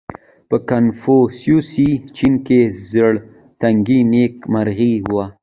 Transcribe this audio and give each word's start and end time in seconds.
•په 0.49 0.57
کنفوسیوسي 0.69 1.89
چین 2.17 2.33
کې 2.45 2.59
زړهتنګي 2.89 3.99
نېکمرغي 4.11 4.93
وه. 5.11 5.25